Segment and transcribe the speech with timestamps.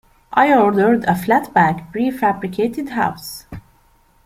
[0.33, 3.45] I ordered a flat-pack pre-fabricated house.